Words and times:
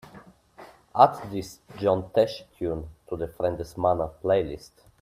Add 0.95 1.29
this 1.29 1.59
John 1.77 2.09
Tesh 2.09 2.41
tune 2.57 2.89
to 3.07 3.15
the 3.15 3.27
friendesemana 3.27 4.11
playlist 4.23 4.71